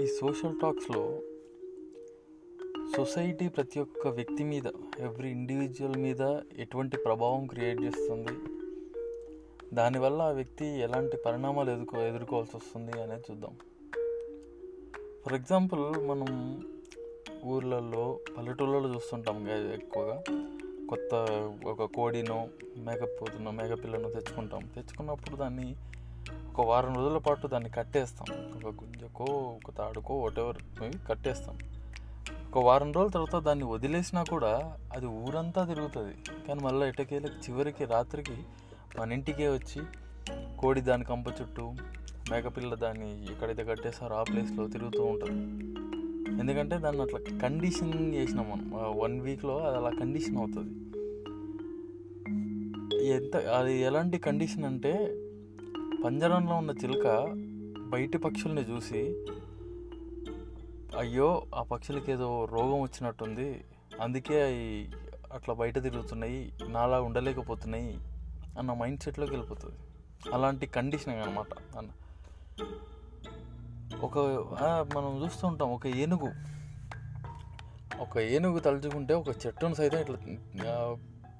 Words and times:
ఈ 0.00 0.06
social 0.06 0.60
టాక్స్లో 0.62 1.20
society 2.96 3.48
ప్రతి 3.48 3.80
ఒక్క 3.80 4.08
వ్యక్తి 4.08 4.44
మీద 4.44 4.62
ఎవ్రీ 4.98 5.30
ఇండివిజువల్ 5.30 5.96
మీద 5.96 6.20
ఎటువంటి 6.58 6.96
ప్రభావం 6.96 7.46
క్రియేట్ 7.46 7.82
చేస్తుంది? 7.82 8.32
దానివల్ల 9.74 10.22
ఆ 10.22 10.30
వ్యక్తి 10.30 10.66
ఎలాంటి 10.66 11.16
పరిణామాలు 11.16 11.70
ఎదుర్కో 11.70 12.00
ఎదుర్కోవాల్సి 12.00 12.56
వస్తుంది 12.56 13.02
అనేది 13.02 13.22
చూద్దాం. 13.30 13.56
ఫర్ 15.24 15.32
ఎగ్జాంపుల్ 15.32 16.08
మనం 16.08 16.62
ఊర్లలో 17.44 18.18
పల్లెటూళ్ళలో 18.38 18.94
చూస్తుంటాం 18.94 19.48
ఎక్కువగా. 19.50 20.22
కొత్త 20.88 21.14
ఒక 21.66 21.82
కోడినో 21.82 22.48
మేకపోతునో 22.76 23.50
మేకపిల్లను 23.50 24.10
తెచ్చుకుంటాం. 24.10 24.70
తెచ్చుకున్నప్పుడు 24.74 25.36
దాన్ని 25.36 25.76
ఒక 26.58 26.66
వారం 26.66 26.96
రోజుల 26.96 27.18
పాటు 27.18 27.46
దాన్ని 27.46 27.70
కట్టేస్తాం. 27.70 28.52
ఒక 28.54 28.74
గుంజకో 28.74 29.24
ఒక 29.24 29.74
తాడుకో 29.78 30.14
వాటెవర్ 30.14 30.56
కట్టేస్తాం. 31.08 31.58
ఒక 32.50 32.64
వారం 32.64 32.92
రోజుల 32.92 33.10
తర్వాత 33.10 33.44
దాన్ని 33.44 33.64
వదిలేసినా 33.64 34.22
కూడా 34.22 34.76
అది 34.92 35.06
ఊరంతా 35.06 35.64
తిరుగుతుంది. 35.64 36.14
కానీ 36.48 36.60
మళ్ళీ 36.64 36.88
ఇటకేళ్ళకి 36.88 37.50
చివరికి 37.50 37.84
రాత్రికి 37.84 38.36
మన 38.98 39.12
ఇంటికే 39.12 39.48
వచ్చి 39.48 39.82
కోడి 40.58 40.80
దాని 40.80 41.04
కంప 41.04 41.28
చుట్టూ 41.28 41.72
మేకపిల్ల 42.30 42.74
దాన్ని 42.74 43.24
ఎక్కడైతే 43.24 43.64
కట్టేస్తారో 43.64 44.16
ఆ 44.16 44.22
ప్లేస్లో 44.22 44.68
తిరుగుతూ 44.68 45.04
ఉంటుంది 45.04 45.64
ఎందుకంటే 46.40 46.78
దాన్ని 46.78 47.02
అట్లా 47.02 47.20
కండిషన్ 47.42 48.14
చేసినాం 48.14 48.50
మనం. 48.50 48.98
వన్ 48.98 49.20
వీక్లో 49.20 49.58
అది 49.58 49.76
అలా 49.76 49.90
కండిషన్ 49.90 50.36
అవుతుంది. 50.36 50.74
ఎంత 53.08 53.36
అది 53.36 53.80
ఎలాంటి 53.80 54.18
కండిషన్ 54.18 54.64
అంటే 54.64 55.24
పంజరంలో 56.04 56.54
ఉన్న 56.56 56.70
చిలుక 56.70 57.06
బయటి 57.88 58.18
పక్షుల్ని 58.18 58.62
చూసి 58.70 59.24
అయ్యో 60.98 61.46
ఆ 61.54 61.62
పక్షులకి 61.62 62.12
ఏదో 62.12 62.44
రోగం 62.44 62.80
వచ్చినట్టుంది. 62.80 63.64
అందుకే 64.00 64.42
అవి 64.42 64.90
అట్లా 65.32 65.54
బయట 65.54 65.82
తిరుగుతున్నాయి. 65.82 66.52
నాలా 66.68 67.00
ఉండలేకపోతున్నాయి 67.00 67.98
అన్న 68.58 68.72
మైండ్ 68.72 69.00
సెట్లోకి 69.00 69.32
వెళ్ళిపోతుంది. 69.32 69.74
అలాంటి 70.34 70.66
కండిషనింగ్ 70.66 71.22
అనమాట 71.22 71.78
అన్న. 71.78 71.90
ఒక 74.00 74.18
మనం 74.96 75.24
చూస్తూ 75.24 75.48
ఉంటాం 75.48 75.70
ఒక 75.70 75.86
ఏనుగు. 75.86 76.30
ఒక 78.00 78.18
ఏనుగు 78.18 78.58
తలుచుకుంటే 78.58 79.14
ఒక 79.14 79.28
చెట్టును 79.46 79.74
సైతం 79.74 79.98
ఇట్లా 79.98 80.16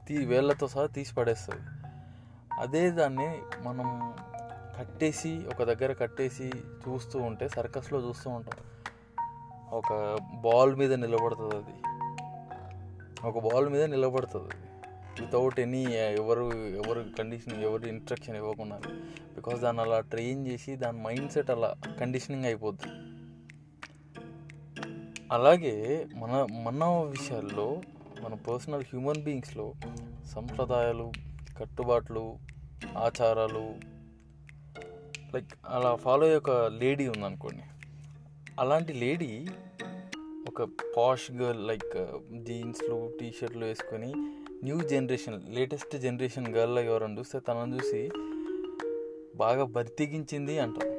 తీ 0.08 0.24
వేళ్ళతో 0.26 0.68
సహా 0.68 0.86
తీసి 0.86 1.14
పడేస్తుంది. 1.14 1.62
అదే 2.60 2.90
దాన్ని 2.90 3.28
మనం 3.62 4.14
కట్టేసి 4.78 5.46
ఒక 5.46 5.62
దగ్గర 5.62 5.92
కట్టేసి 5.92 6.50
చూస్తూ 6.56 7.18
ఉంటే 7.18 7.48
సర్కస్లో 7.48 8.08
చూస్తూ 8.08 8.30
ఉంటాం. 8.30 8.64
ఒక 9.70 10.18
బాల్ 10.44 10.76
మీద 10.76 10.94
నిలబడుతుంది 10.94 11.56
అది. 11.56 11.98
ఒక 13.26 13.52
బాల్ 13.52 13.68
మీద 13.68 13.82
నిలబడుతుంది 13.82 14.54
వితౌట్ 15.22 15.60
ఎనీ 15.60 15.84
ఎవరు 15.92 16.52
ఎవరు 16.52 17.04
కండిషన్ 17.18 17.62
ఎవరు 17.62 17.86
ఇన్స్ట్రక్షన్ 17.86 18.36
ఇవ్వకుండా. 18.36 18.80
బికాస్ 19.34 19.60
దాన్ని 19.60 19.82
అలా 19.82 20.00
ట్రైన్ 20.00 20.46
చేసి 20.46 20.76
దాని 20.76 21.02
మైండ్ 21.02 21.30
సెట్ 21.30 21.50
అలా 21.50 21.74
కండిషనింగ్ 22.00 22.44
అయిపోద్ది. 22.44 22.88
అలాగే 25.32 26.06
మన 26.14 26.46
మన 26.62 26.84
విషయాల్లో 26.84 27.80
మన 28.20 28.34
పర్సనల్ 28.34 28.82
హ్యూమన్ 28.82 29.24
బీయింగ్స్లో 29.24 29.72
సంప్రదాయాలు 30.26 31.12
కట్టుబాట్లు 31.58 32.38
ఆచారాలు 32.98 33.97
లైక్ 35.34 35.46
అలా 35.68 35.94
ఫాలో 35.94 36.22
అయ్యే 36.22 36.36
ఒక 36.36 36.50
లేడీ 36.50 37.08
ఉందనుకోండి. 37.08 37.62
అలాంటి 38.60 38.92
లేడీ 38.92 39.46
ఒక 40.48 40.62
పాష్ 40.96 41.32
గర్ల్ 41.32 41.68
లైక్ 41.68 42.06
జీన్స్లు 42.42 43.12
టీ 43.20 43.32
షర్ట్లు 43.40 43.64
వేసుకొని 43.64 44.12
new 44.64 44.80
generation 44.80 45.42
latest 45.54 45.96
generation 45.98 46.48
girl 46.48 46.78
ఎవరైనా 46.78 47.18
చూస్తే 47.18 47.38
తనని 47.38 47.76
చూసి 47.76 48.10
బాగా 49.36 49.64
బతికించింది 49.64 50.58
అంటారు. 50.58 50.94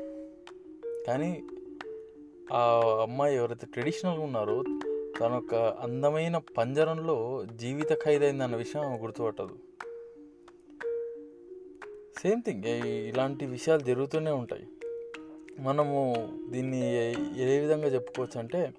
కానీ 1.07 1.43
ఆ 2.53 2.61
అమ్మాయి 3.01 3.35
ఎవరైతే 3.35 3.67
ట్రెడిషనల్గా 3.67 4.23
ఉన్నారో 4.23 4.63
తన 5.19 5.33
ఒక 5.33 5.55
అందమైన 5.55 6.37
పంజరంలో 6.57 7.45
జీవిత 7.55 7.93
ఖైదైంది 7.93 8.43
అన్న 8.43 8.55
విషయం 8.55 9.03
గుర్తుపట్టదు. 9.03 9.59
Same 12.23 12.41
thing. 12.41 12.63
ఇలాంటి 12.83 13.45
విషయాలు 13.45 13.79
జరుగుతూనే 13.79 14.31
ఉంటాయి. 14.31 14.63
మనము 15.59 16.29
దీన్ని 16.49 16.95
ఏ- 16.95 17.13
ఏ 17.37 17.59
విధంగా 17.59 17.87
చెప్పుకోవచ్చు 17.87 18.39
అంటే 18.39 18.73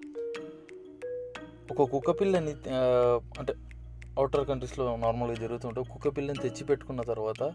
ఒక 1.71 1.91
కుక్క 1.91 2.11
పిల్లని 2.11 2.51
అంటే 3.39 3.55
అవుటర్ 4.19 4.49
కంట్రీస్లో 4.49 4.97
నార్మల్గా 4.97 5.35
జరుగుతుంటే 5.35 5.83
కుక్క 5.83 6.09
పిల్లని 6.09 6.39
తెచ్చి 6.39 6.65
పెట్టుకున్న 6.65 7.01
తర్వాత 7.01 7.53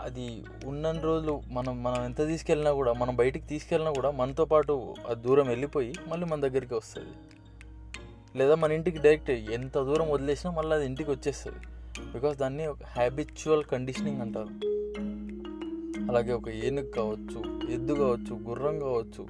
అది 0.00 0.44
ఉన్నన్ని 0.64 1.02
రోజులు 1.02 1.42
మనం 1.48 1.82
మనం 1.82 2.04
ఎంత 2.04 2.26
తీసుకెళ్ళినా 2.26 2.72
కూడా 2.72 2.92
మనం 2.92 3.16
బయటికి 3.16 3.46
తీసుకెళ్ళినా 3.46 3.92
కూడా 3.92 4.10
మనతో 4.10 4.44
పాటు 4.44 4.94
అది 5.06 5.22
దూరం 5.22 5.46
వెళ్ళిపోయి 5.46 5.94
మళ్ళీ 6.08 6.26
మన 6.26 6.40
దగ్గరికి 6.40 6.74
వస్తుంది. 6.74 7.10
లేదా 8.38 8.54
మన 8.54 8.72
ఇంటికి 8.72 8.98
డైరెక్ట్ 8.98 9.30
ఎంత 9.30 9.78
దూరం 9.78 10.10
వదిలేసినా 10.10 10.52
మళ్ళీ 10.52 10.76
అది 10.76 10.86
ఇంటికి 10.86 11.10
వచ్చేస్తుంది. 11.10 11.58
బికాస్ 12.12 12.38
దాన్ని 12.38 12.66
ఒక 12.66 12.78
హ్యాబిచువల్ 12.82 13.64
కండిషనింగ్ 13.64 14.20
అంటారు. 14.20 14.79
అలాగే 16.10 16.32
ఒక 16.32 16.48
ఏనుగు 16.48 16.86
కావచ్చు 16.86 17.70
ఎద్దు 17.70 17.92
కావచ్చు 17.92 18.34
గుర్రం 18.34 18.78
కావచ్చు 18.78 19.26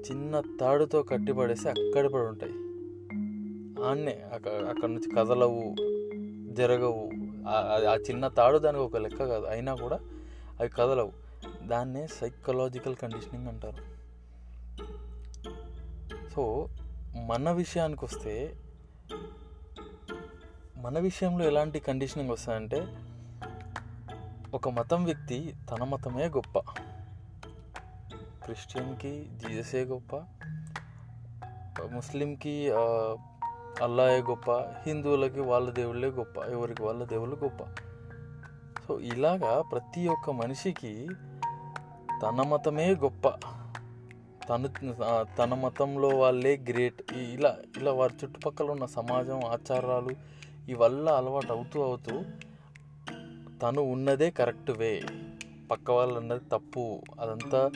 చిన్న 0.00 0.42
తాడుతో 0.60 1.02
కట్టిపడేసి 1.02 1.68
అక్కడ 1.68 2.06
పడి 2.06 2.22
ఉంటాయి. 2.22 2.52
ఆన్నే 3.84 4.24
అక్కడ 4.32 4.50
అక్కడ 4.50 4.88
నుంచి 4.88 5.16
కదలవు 5.16 5.76
జరగవు. 6.54 7.10
ఆ- 7.48 7.98
చిన్న 8.10 8.28
తాడు 8.28 8.58
దానికి 8.58 8.84
ఒక 8.84 8.96
లెక్క 8.96 9.18
కాదు 9.18 9.46
అయినా 9.46 9.74
కూడా 9.74 9.96
అవి 10.60 10.68
కదలవు. 10.68 11.12
దాన్నే 11.66 12.06
సైకలాజికల్ 12.06 12.96
కండిషనింగ్ 12.96 13.48
అంటారు. 13.48 13.96
సో 16.34 16.68
మన 17.26 17.52
విషయానికి 17.52 18.04
వస్తే 18.04 18.56
మన 20.76 20.98
విషయంలో 20.98 21.44
ఎలాంటి 21.44 21.78
కండిషనింగ్ 21.78 22.30
వస్తుందంటే 22.30 22.86
ఒక 24.54 24.68
మతం 24.68 25.04
వ్యక్తి 25.04 25.54
తన 25.70 25.84
మతమే 25.84 26.28
గొప్ప. 26.28 26.58
క్రిస్టియన్కి 28.44 29.26
జీససే 29.34 29.84
గొప్ప. 29.84 30.16
ముస్లింకి 31.86 32.70
అల్లాయే 33.82 34.22
గొప్ప. 34.22 34.50
హిందువులకి 34.52 35.40
వాళ్ళ 35.40 35.70
దేవుళ్ళే 35.70 36.08
గొప్ప. 36.08 36.38
ఎవరికి 36.38 36.82
వాళ్ళ 36.82 37.04
దేవుళ్ళు 37.04 37.36
గొప్ప. 37.44 37.64
సో 38.88 39.00
ఇలాగా 39.00 39.62
ప్రతి 39.62 40.08
ఒక్క 40.08 40.30
మనిషికి 40.30 41.08
తన 42.22 42.42
మతమే 42.42 42.94
గొప్ప. 42.94 43.28
తను 44.48 44.68
తన 45.38 45.54
మతంలో 45.54 46.08
వాళ్ళే 46.08 46.56
గ్రేట్. 46.56 47.12
ఇలా 47.12 47.56
ఇలా 47.76 47.92
వారి 47.92 48.14
చుట్టుపక్కల 48.24 48.70
ఉన్న 48.70 48.86
సమాజం 48.86 49.44
ఆచారాలు 49.44 50.10
ఇవల్ల 50.68 51.08
అలవాటు 51.08 51.52
అవుతూ 51.52 51.82
అవుతూ 51.82 52.24
తను 53.62 53.82
ఉన్నదే 53.82 54.30
కరెక్ట్ 54.30 54.70
వే. 54.70 55.02
పక్క 55.70 55.90
వాళ్ళు 55.90 56.14
అన్నది 56.14 56.44
తప్పు. 56.52 57.02
అదంతా 57.20 57.70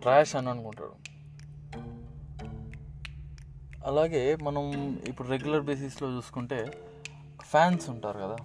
ట్రాష్ 0.00 0.36
అని 0.36 0.48
అనుకుంటాడు. 0.48 0.96
అలాగే 3.86 4.36
మనం 4.36 4.64
ఇప్పుడు 5.08 5.28
రెగ్యులర్ 5.28 5.62
బేసిస్లో 5.62 6.08
చూసుకుంటే 6.16 6.58
ఫ్యాన్స్ 7.42 7.90
ఉంటారు 7.90 8.18
కదా. 8.18 8.36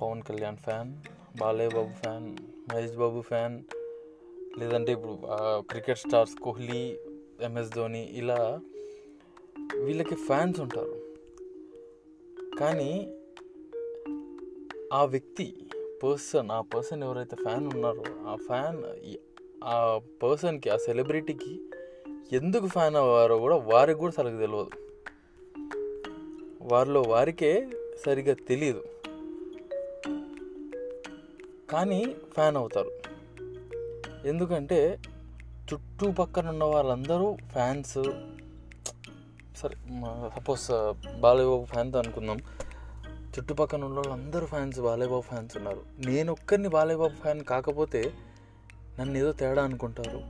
Pawan 0.00 0.22
Kalyan 0.22 0.56
fan 0.56 0.90
Balayya 1.38 1.68
Babu 1.68 1.92
fan 1.92 2.28
Mahesh 2.70 2.92
Babu 2.92 3.20
fan 3.20 3.62
లేదంటే 4.58 4.92
ఇప్పుడు 4.92 5.18
cricket 5.70 5.98
stars 5.98 6.34
Kohli 6.34 6.82
M S 7.40 7.70
Dhoni 7.70 8.02
ఇలా 8.02 8.60
వీళ్ళకి 9.84 10.14
ఫ్యాన్స్ 10.14 10.60
ఉంటారు. 10.60 10.96
కానీ 12.60 12.92
ఆ 14.92 15.04
వ్యక్తి 15.04 15.46
పర్సన్ 16.02 16.50
ఆ 16.50 16.60
పర్సన్ 16.60 17.02
ఎవరైతే 17.02 17.36
ఫ్యాన్ 17.36 17.66
ఉన్నారో 17.74 18.04
ఆ 18.28 18.36
ఫ్యాన్ 18.46 18.78
ఆ 19.64 19.76
పర్సన్కి 20.22 20.68
ఆ 20.70 20.76
సెలబ్రిటీకి 20.76 21.52
ఎందుకు 22.32 22.66
ఫ్యాన్ 22.66 22.96
అవ్వారో 22.96 23.36
కూడా 23.38 23.56
వారికి 23.56 23.98
కూడా 23.98 24.12
సరిగ్గా 24.12 24.40
తెలియదు 24.40 24.70
వారిలో 26.72 27.02
వారికే 27.02 27.52
సరిగ్గా 28.04 28.34
తెలియదు 28.48 28.82
కానీ 31.70 32.00
ఫ్యాన్ 32.34 32.56
అవుతారు. 32.56 32.92
ఎందుకంటే 34.26 34.80
చుట్టుపక్కన 35.68 36.48
ఉన్న 36.48 36.64
వాళ్ళందరూ 36.64 37.36
ఫ్యాన్స్ 37.52 37.98
సరే 39.60 39.76
సపోజ్ 40.36 40.66
బాలయ్యబాబు 41.20 41.64
ఫ్యాన్తో 41.64 41.98
అనుకుందాం. 41.98 42.38
చుట్టుపక్కల 43.38 43.84
ఉన్న 43.84 43.94
వాళ్ళందరూ 43.94 44.46
ఫ్యాన్స్ 44.46 44.80
బాలయ్యబాబు 44.80 45.20
ఫ్యాన్స్ 45.20 45.56
ఉన్నారు. 45.56 45.82
నేను 46.06 46.32
ఒక్కరిని 46.32 46.68
బాలయ్యబాబు 46.68 47.14
ఫ్యాన్ 47.22 47.44
కాకపోతే 47.44 48.12
నన్ను 49.00 49.18
ఏదో 49.18 49.32
తేడా 49.32 49.62
అనుకుంటారు. 49.64 50.20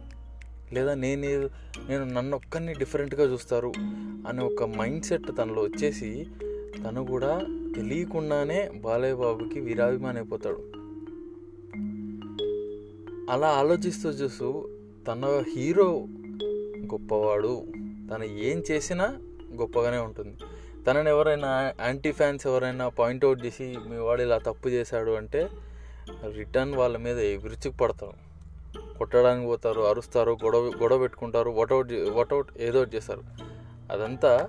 లేదా 0.74 0.94
నేను 0.94 1.50
నేను 1.88 2.04
నన్ను 2.04 2.36
ఒక్కరిని 2.36 2.74
డిఫరెంట్గా 2.74 3.24
చూస్తారు 3.24 3.72
అనే 4.28 4.44
ఒక 4.44 4.62
మైండ్ 4.62 5.04
సెట్ 5.04 5.26
తనలో 5.38 5.62
వచ్చేసి 5.62 6.26
తను 6.84 7.06
కూడా 7.06 7.38
తెలియకుండానే 7.76 8.68
బాలయ్య 8.68 9.14
బాబుకి 9.14 9.60
వీరాభిమాని 9.60 10.18
అయిపోతాడు. 10.18 10.72
అలా 13.30 13.48
ఆలోచిస్తూ 13.48 14.08
చూస్తూ 14.08 14.68
తన 15.08 15.42
హీరో 15.56 16.06
గొప్పవాడు. 16.92 17.66
తను 18.10 18.24
ఏం 18.24 18.62
చేసినా 18.70 19.04
గొప్పగానే 19.54 19.96
ఉంటుంది. 19.96 20.36
తనని 20.86 21.10
ఎవరైనా 21.10 21.74
యాంటీ 21.80 22.12
ఫ్యాన్స్ 22.12 22.46
ఎవరైనా 22.46 22.88
పాయింట్అవుట్ 22.88 23.46
చేసి 23.46 23.78
మీ 23.86 23.96
వాడు 23.96 24.22
ఇలా 24.22 24.38
తప్పు 24.38 24.68
చేశాడు 24.68 25.10
అంటే 25.10 25.48
రిటర్న్ 26.34 26.74
వాళ్ళ 26.74 26.96
మీద 26.96 27.18
విరుచుకు 27.18 27.76
పడతారు. 27.76 28.32
కొట్టడానికి 28.98 29.46
పోతారు 29.46 29.80
అరుస్తారు 29.80 30.38
గొడవ 30.44 30.60
గొడవ 30.60 30.98
పెట్టుకుంటారు 30.98 31.50
వటౌట్ 31.50 31.92
వటౌట్ 31.92 32.48
ఏదో 32.58 32.82
ఒకటి 32.82 32.96
చేస్తారు. 32.96 33.22
అదంతా 33.92 34.48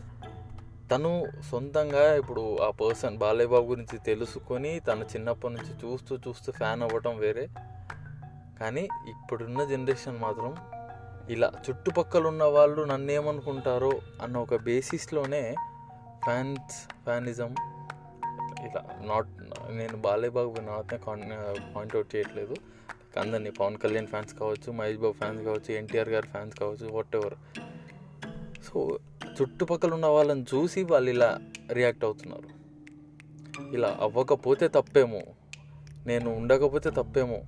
తను 0.92 1.26
సొంతంగా 1.52 2.16
ఇప్పుడు 2.16 2.58
ఆ 2.58 2.70
పర్సన్ 2.70 3.18
బాలయ్యబాబు 3.18 3.66
గురించి 3.66 3.98
తెలుసుకొని 3.98 4.80
తను 4.80 5.04
చిన్నప్పటి 5.04 5.54
నుంచి 5.54 5.74
చూస్తూ 5.74 6.18
చూస్తూ 6.28 6.52
ఫ్యాన్ 6.52 6.82
అవ్వటం 6.82 7.18
వేరే. 7.18 7.50
కానీ 8.60 8.82
ఇప్పుడున్న 8.82 9.64
జనరేషన్ 9.64 10.20
మాత్రం 10.20 10.56
ఇలా 11.30 11.52
చుట్టుపక్కల 11.70 12.28
ఉన్న 12.28 12.44
వాళ్ళు 12.44 12.82
నన్ను 12.82 13.12
ఏమనుకుంటారో 13.12 13.92
అన్న 14.22 14.38
ఒక 14.38 14.56
బేసిస్లోనే 14.56 15.56
ఫ్యాన్స్ 16.24 16.88
ఫ్యానిజం 17.04 17.56
ఇలా 18.66 18.82
నాట్ 19.06 19.28
నేను 19.72 19.98
బాలేబాబు 19.98 20.50
బాబు 20.50 20.62
నాట్నే 20.62 21.00
పాయింట్అవుట్ 21.76 22.16
చేయట్లేదు. 22.16 22.56
అందరినీ 23.20 23.50
పవన్ 23.50 23.78
కళ్యాణ్ 23.78 24.08
ఫ్యాన్స్ 24.08 24.34
కావచ్చు 24.34 24.72
మహేష్ 24.72 25.00
బాబు 25.00 25.12
ఫ్యాన్స్ 25.12 25.44
కావచ్చు 25.44 25.74
ఎన్టీఆర్ 25.74 26.10
గారి 26.10 26.28
ఫ్యాన్స్ 26.28 26.58
కావచ్చు 26.58 26.88
వాట్ 26.92 27.16
ఎవర్ 27.16 27.34
సో 28.64 29.00
చుట్టుపక్కల 29.42 29.94
ఉన్న 29.94 30.06
వాళ్ళని 30.06 30.46
చూసి 30.54 30.84
వాళ్ళు 30.84 31.10
ఇలా 31.10 31.40
రియాక్ట్ 31.72 32.04
అవుతున్నారు. 32.04 32.50
ఇలా 33.74 33.98
అవ్వకపోతే 34.00 34.68
తప్పేమో 34.68 35.22
నేను 36.06 36.36
ఉండకపోతే 36.36 36.90
తప్పేమో. 36.90 37.42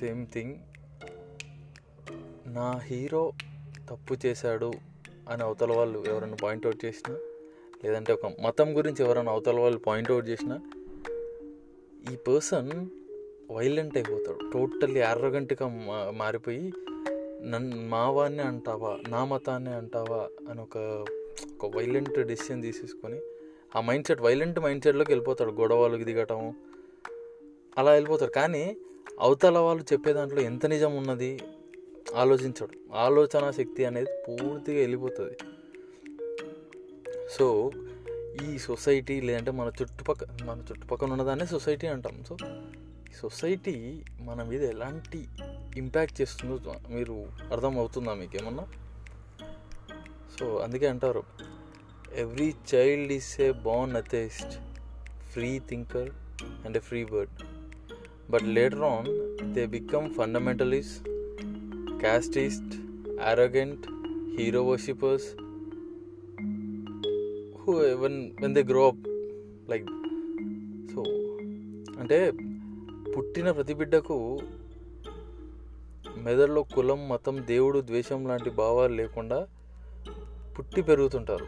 Same 0.00 0.26
thing. 0.26 0.56
నా 2.46 2.78
హీరో 2.78 3.32
తప్పు 3.90 4.16
చేశాడు. 4.26 4.89
అని 5.30 5.42
అవతల 5.42 5.72
వాళ్ళు 5.72 6.04
ఎవరైనా 6.08 6.36
పాయింట్అవుట్ 6.42 6.84
చేసినా 6.84 7.18
లేదంటే 7.84 8.12
ఒక 8.12 8.26
మతం 8.26 8.76
గురించి 8.76 9.04
ఎవరైనా 9.04 9.32
అవతల 9.32 9.60
వాళ్ళు 9.60 9.78
పాయింట్అవుట్ 9.78 10.28
చేసినా 10.28 10.60
ఈ 12.12 12.16
పర్సన్ 12.16 12.70
వైలెంట్ 13.52 13.96
అయిపోతాడు. 13.96 14.50
టోటల్లీ 14.52 15.00
అర్రగంటగా 15.00 15.66
మారిపోయి 16.10 16.72
నన్ను 17.42 17.88
మావాన్ని 17.88 18.42
అంటావా? 18.42 18.98
నా 19.08 19.24
మతాన్ని 19.24 19.74
అంటావా? 19.74 20.28
అని 20.50 20.60
ఒక 20.60 21.04
ఒక 21.62 21.76
వైలెంట్ 21.76 22.26
డెసిషన్ 22.26 22.62
తీసేసుకొని 22.62 23.20
ఆ 23.76 23.80
మైండ్ 23.80 24.06
సెట్ 24.06 24.20
వైలెంట్ 24.20 24.60
మైండ్ 24.60 24.82
సెట్లోకి 24.82 25.12
వెళ్ళిపోతాడు. 25.12 25.50
గొడవలకు 25.50 26.04
దిగటం 26.04 26.54
అలా 27.78 27.90
వెళ్ళిపోతాడు. 27.92 28.30
కానీ 28.30 28.76
అవతల 29.20 29.58
వాళ్ళు 29.58 29.82
చెప్పే 29.92 30.12
దాంట్లో 30.12 30.40
ఎంత 30.40 30.66
నిజం 30.66 30.96
ఉన్నది? 30.96 31.40
ఆలోచించడు. 32.16 32.74
ఆలోచన 32.94 33.50
శక్తి 33.50 33.84
అనేది 33.84 34.10
పూర్తిగా 34.28 34.78
వెళ్ళిపోతుంది. 34.78 35.36
సో 37.38 37.72
ఈ 38.44 38.58
సొసైటీ 38.58 39.20
లేదంటే 39.20 39.50
మన 39.50 39.72
చుట్టుపక్క 39.82 40.24
మన 40.42 40.58
చుట్టుపక్కల 40.58 41.10
ఉన్నదాన్ని 41.10 41.46
సొసైటీ 41.46 41.86
అంటాం. 41.86 42.24
సో 42.28 42.36
ఈ 43.10 43.14
సొసైటీ 43.14 44.02
మన 44.20 44.42
మీద 44.42 44.62
ఎలాంటి 44.62 45.28
ఇంపాక్ట్ 45.76 46.20
చేస్తుందో 46.20 46.74
మీరు 46.88 47.26
అర్థం 47.52 47.78
అవుతుందా 47.78 48.14
మీకు 48.14 48.36
ఏమన్నా 48.36 48.64
సో 50.38 50.56
అందుకే 50.56 50.86
అంటారు 50.86 51.22
every 52.14 52.54
child 52.74 53.12
is 53.12 53.40
a 53.40 53.52
born 53.52 53.96
atheist 53.96 54.54
free 55.32 55.58
thinker 55.58 56.10
and 56.64 56.76
a 56.76 56.80
free 56.80 57.04
bird 57.04 57.30
but 58.30 58.42
later 58.42 58.82
on 58.82 59.08
they 59.54 59.66
become 59.66 60.14
fundamentalist 60.14 61.08
casteist, 62.02 62.70
arrogant, 63.30 63.82
hero 64.36 64.60
worshippers 64.68 65.24
who 67.58 67.72
when 68.02 68.14
when 68.42 68.52
they 68.56 68.62
grow 68.70 68.84
up 68.90 69.00
like 69.72 69.88
so 70.92 71.02
అంటే 72.00 72.30
పుట్టిన 73.16 73.50
ప్రతి 73.50 73.74
బిడ్డకు 73.74 74.38
మెదడులో 76.16 76.62
కులం 76.62 77.08
మతం 77.08 77.46
దేవుడు 77.46 77.80
ద్వేషం 77.80 78.28
లాంటి 78.28 78.50
భావాలు 78.50 78.94
లేకుండా 78.94 79.48
పుట్టి 80.58 80.82
పెరుగుతుంటారు. 80.82 81.46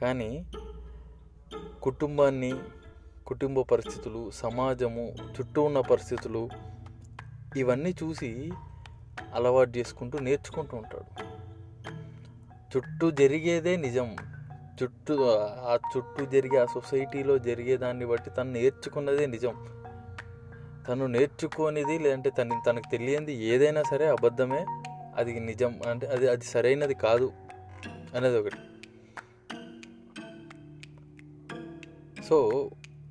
కానీ 0.00 0.46
కుటుంబాన్ని 1.82 2.52
కుటుంబ 3.26 3.60
పరిస్థితులు 3.60 4.30
సమాజము 4.30 5.14
చుట్టూ 5.36 5.62
ఉన్న 5.62 5.80
పరిస్థితులు 5.80 6.48
ఇవన్నీ 7.56 7.94
చూసి 8.02 8.50
అలవాటు 9.34 9.78
చేసుకుంటూ 9.78 10.18
నేర్చుకుంటూ 10.18 10.76
ఉంటాడు. 10.76 11.24
చుట్టూ 12.76 13.10
జరిగేదే 13.10 13.76
నిజం. 13.76 14.16
చుట్టూ 14.82 15.24
ఆ 15.38 15.78
చుట్టూ 15.96 16.24
జరిగే 16.24 16.58
ఆ 16.58 16.64
సొసైటీలో 16.64 17.38
జరిగేదాన్ని 17.38 18.06
బట్టి 18.06 18.30
తను 18.30 18.52
నేర్చుకున్నదే 18.52 19.26
నిజం. 19.26 19.68
తను 20.88 21.06
నేర్చుకోనిది 21.06 21.98
లేదంటే 21.98 22.30
తన 22.30 22.50
తనకు 22.66 22.90
తెలియంది 22.90 23.32
ఏదైనా 23.32 23.82
సరే 23.82 24.06
అబద్ధమే. 24.06 24.66
అది 25.16 25.40
నిజం 25.40 25.80
అంటే 25.88 26.06
అది 26.06 26.28
అది 26.28 26.44
సరైనది 26.44 26.94
కాదు 26.94 27.32
అనేది 28.14 28.38
ఒకటి. 28.38 28.56
సో 32.28 32.70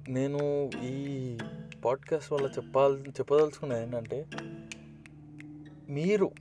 నేను 0.09 0.71
ఈ 0.83 1.37
పాడ్కాస్ట్ 1.85 2.33
వల్ల 2.33 2.45
చెప్పాల్ 2.45 3.03
చెప్పదలుచుకున్నది 3.07 3.83
ఏంటంటే 3.83 4.25
మీరు 5.89 6.31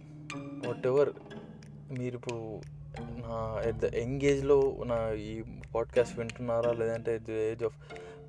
వాట్ 0.66 0.86
ఎవర్ 0.86 1.10
మీరు 1.98 2.14
ఇప్పుడు 2.14 2.60
నా 3.00 3.62
ఎట్ 3.68 3.76
ద 3.76 3.94
యంగ్ 3.94 4.22
ఏజ్లో 4.22 4.84
నా 4.86 5.12
ఈ 5.12 5.42
పాడ్కాస్ట్ 5.74 6.18
వింటున్నారా? 6.18 6.72
లేదంటే 6.72 7.20
ఏజ్ 7.52 7.64
ఆఫ్ 7.64 7.76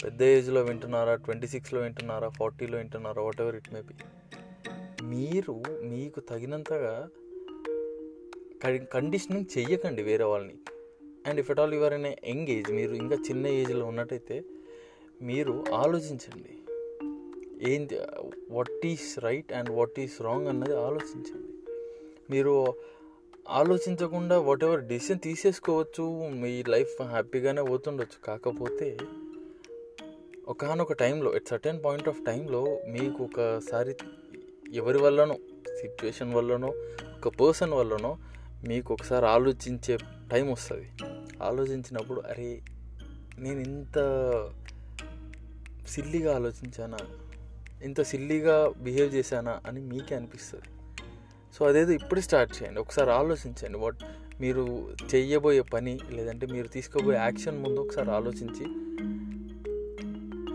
పెద్ద 0.03 0.23
ఏజ్లో 0.23 0.61
వింటున్నారా? 0.61 1.15
ట్వంటీ 1.15 1.47
సిక్స్లో 1.47 1.81
వింటున్నారా? 1.81 2.29
ఫార్టీలో 2.29 2.77
వింటున్నారా? 2.77 3.21
What 3.21 3.41
ever 3.41 3.55
it 3.55 3.73
may 3.73 3.81
be 3.81 3.93
మీరు 5.03 5.63
మీకు 5.83 6.19
తగినంతగా 6.19 7.09
కండిషనింగ్ 8.93 9.57
చెయ్యకండి 9.57 10.03
వేరే 10.03 10.23
వాళ్ళని. 10.23 10.55
And 11.27 11.39
if 11.39 11.51
at 11.51 11.59
all 11.59 11.73
your 11.73 11.93
అనే 11.93 12.17
యంగ్ 12.27 12.47
ఏజ్ 12.47 12.71
మీరు 12.71 12.93
ఇంకా 12.93 13.15
చిన్న 13.15 13.47
ఏజ్లో 13.47 13.85
ఉన్నట్టయితే 13.85 14.43
మీరు 15.21 15.65
ఆలోచించండి. 15.73 16.57
ఏంటి 17.67 17.99
what 18.49 18.85
is 18.85 19.19
right 19.19 19.53
and 19.53 19.69
what 19.69 19.99
is 19.99 20.21
wrong 20.21 20.47
అన్నది 20.47 20.75
ఆలోచించండి. 20.75 21.71
మీరు 22.31 22.73
ఆలోచించకుండా 23.49 24.39
వాట్ 24.39 24.63
ఎవర్ 24.63 24.81
డిసిషన్ 24.81 25.19
తీసేసుకోవచ్చు 25.19 26.29
మీ 26.29 26.63
లైఫ్ 26.67 27.01
హ్యాపీగానే 27.01 27.61
పోతుండొచ్చు. 27.61 28.25
కాకపోతే 28.25 28.97
ఒకనొక 30.47 30.93
టైంలో 30.93 31.35
ఎట్ 31.35 31.47
సర్టెన్ 31.47 31.83
పాయింట్ 31.83 32.07
ఆఫ్ 32.07 32.25
టైంలో 32.25 32.81
మీకు 32.87 33.23
ఒకసారి 33.23 33.95
ఎవరి 34.73 34.97
వల్లనో 34.97 35.35
సిచ్యువేషన్ 35.81 36.33
వల్లనో 36.33 36.73
ఒక 37.17 37.27
పర్సన్ 37.27 37.73
వల్లనో 37.73 38.17
మీకు 38.67 38.93
ఒకసారి 38.93 39.25
ఆలోచించే 39.25 39.97
టైం 40.31 40.51
వస్తుంది. 40.51 40.89
ఆలోచించినప్పుడు 41.43 42.21
అరే 42.21 42.61
నేను 43.37 43.59
ఇంత 43.59 43.97
సిల్లీగా 45.87 46.35
ఆలోచించానా? 46.35 46.97
ఇంత 47.83 48.01
సిల్లీగా 48.01 48.73
బిహేవ్ 48.81 49.15
చేశానా 49.15 49.61
అని 49.67 49.81
మీకే 49.81 50.15
అనిపిస్తుంది. 50.15 50.63
సో 51.59 51.65
అదేదో 51.65 51.91
ఇప్పుడు 51.91 52.19
స్టార్ట్ 52.19 52.63
చేయండి. 52.63 52.79
ఒకసారి 52.79 53.11
ఆలోచించండి. 53.11 53.77
వాట్ 53.77 53.97
మీరు 54.41 54.93
చెయ్యబోయే 55.15 55.61
పని 55.61 55.99
లేదంటే 56.11 56.47
మీరు 56.47 56.67
తీసుకోబోయే 56.67 57.17
యాక్షన్ 57.17 57.59
ముందు 57.59 57.79
ఒకసారి 57.79 58.11
ఆలోచించి 58.11 58.65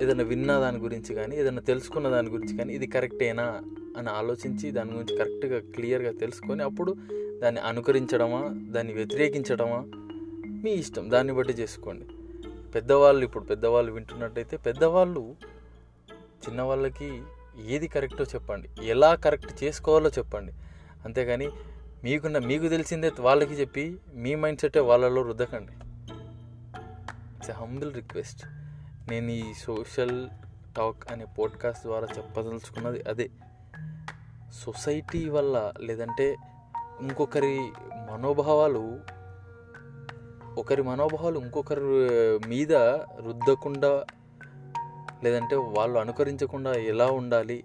ఏదైనా 0.04 0.24
విన్న 0.24 0.58
దాని 0.58 0.78
గురించి 0.78 1.14
కానీ 1.14 1.36
ఏదైనా 1.36 1.60
తెలుసుకున్న 1.60 2.08
దాని 2.08 2.28
గురించి 2.28 2.56
కానీ 2.56 2.74
ఇది 2.74 2.86
కరెక్టేనా 2.86 3.62
అని 3.98 4.08
ఆలోచించి 4.08 4.70
దాని 4.70 4.90
గురించి 4.90 5.16
కరెక్ట్గా 5.16 5.72
క్లియర్గా 5.74 6.12
తెలుసుకొని 6.12 6.62
అప్పుడు 6.62 6.96
దాన్ని 7.42 7.60
అనుకరించడమా 7.60 8.48
దాన్ని 8.48 8.92
వ్యతిరేకించడమా 8.92 9.84
మీ 10.46 10.70
ఇష్టం. 10.70 11.10
దాన్ని 11.10 11.32
బట్టి 11.32 11.52
చేసుకోండి. 11.52 12.04
పెద్దవాళ్ళు 12.74 13.24
ఇప్పుడు 13.24 13.44
పెద్దవాళ్ళు 13.44 13.92
వింటున్నట్టయితే 13.92 14.56
పెద్దవాళ్ళు 14.56 15.36
చిన్నవాళ్ళకి 16.46 17.22
ఏది 17.66 17.88
కరెక్టో 17.88 18.24
చెప్పండి. 18.24 18.68
ఎలా 18.82 19.14
కరెక్ట్ 19.14 19.64
చేసుకోవాలో 19.64 20.10
చెప్పండి. 20.10 20.52
అంతేగాని 21.04 21.50
మీకున్న 22.04 22.38
మీకు 22.38 22.68
తెలిసిందే 22.68 23.12
వాళ్ళకి 23.20 23.54
చెప్పి 23.54 23.96
మీ 24.14 24.34
మైండ్ 24.34 24.60
సెట్ 24.60 24.78
వాళ్ళలో 24.78 25.22
రుద్దకండి. 25.22 25.72
It's 27.36 27.50
a 27.50 27.52
humble 27.52 27.94
request. 27.94 28.46
నేను 29.10 29.30
ఈ 29.30 29.54
సోషల్ 29.54 30.28
టాక్ 30.76 31.12
అనే 31.12 31.24
పోడ్కాస్ట్ 31.24 31.86
ద్వారా 31.86 32.06
చెప్పదలుచుకున్నది 32.16 33.02
అదే. 33.02 33.30
సొసైటీ 34.66 35.28
వల్ల 35.28 35.72
లేదంటే 35.80 36.36
ఇంకొకరి 37.00 37.58
మనోభావాలు 38.10 39.00
ఒకరి 40.58 40.82
మనోభావాలు 40.82 41.40
ఇంకొకరి 41.40 41.80
మీద 42.48 42.72
రుద్దకుండా 43.26 44.04
లేదంటే 45.24 45.56
వాళ్ళు 45.56 45.98
అనుకరించకుండా 45.98 46.72
ఎలా 46.72 47.06
ఉండాలి 47.06 47.64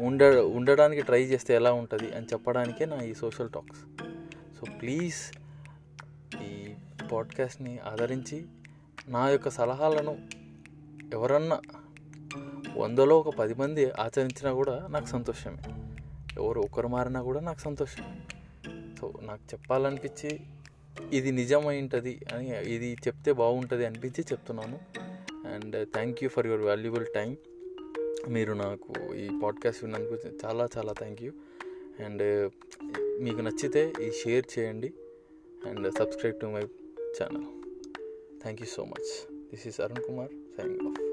ఉండ 0.00 0.22
ఉండడానికి 0.24 1.02
ట్రై 1.02 1.22
చేస్తే 1.22 1.54
ఎలా 1.54 1.72
ఉంటుంది 1.72 2.12
అని 2.16 2.26
చెప్పడానికే 2.26 2.84
నా 2.84 2.96
ఈ 2.96 3.14
సోషల్ 3.14 3.50
టాక్స్ 3.50 3.80
సో 4.58 4.72
ప్లీజ్ 4.80 5.38
ఈ 6.42 6.74
పాడ్కాస్ట్ని 7.12 7.78
ఆదరించి 7.78 8.46
నా 9.08 9.28
యొక్క 9.28 9.50
సలహాలను 9.50 10.18
ఎవరన్నా 11.12 11.60
వందలో 12.76 13.20
ఒక 13.20 13.34
పది 13.34 13.54
మంది 13.54 13.90
ఆచరించినా 13.90 14.52
కూడా 14.52 14.86
నాకు 14.90 15.06
సంతోషమే. 15.06 15.56
ఎవరు 16.36 16.60
ఒకరు 16.60 16.88
మారినా 16.88 17.22
కూడా 17.22 17.40
నాకు 17.40 17.58
సంతోషమే. 17.58 18.18
సో 19.00 19.12
నాకు 19.22 19.40
చెప్పాలనిపించి 19.54 20.40
ఇది 21.12 21.32
నిజమై 21.32 21.80
ఉంటుంది 21.80 22.20
అని 22.34 22.74
ఇది 22.74 22.96
చెప్తే 23.06 23.32
బాగుంటుంది 23.32 23.86
అనిపించి 23.86 24.24
చెప్తున్నాను. 24.32 24.78
And 25.46 25.88
thank 25.88 26.24
you 26.24 26.28
for 26.28 26.46
your 26.46 26.60
valuable 26.60 27.06
time 27.14 27.36
మీరు 28.28 28.52
నాకు 28.52 29.14
ఈ 29.14 29.28
పాడ్కాస్ట్ 29.42 29.84
విన్నందుకు 29.84 30.46
చాలా 30.46 30.68
చాలా 30.76 30.92
థ్యాంక్ 30.92 31.22
యూ. 31.22 31.32
అండ్ 32.04 32.50
మీకు 33.22 33.40
నచ్చితే 33.40 33.92
ఈ 34.00 34.10
షేర్ 34.10 34.58
చేయండి. 34.58 34.92
And 35.66 35.94
subscribe 35.94 36.40
to 36.40 36.46
my 36.46 36.62
channel. 37.22 37.44
Thank 38.42 38.62
you 38.62 38.66
so 38.66 38.84
much. 38.84 39.32
This 39.32 39.66
is 39.68 39.80
Arun 39.80 40.02
Kumar 40.04 40.30
signing 40.30 40.88
off 40.88 41.05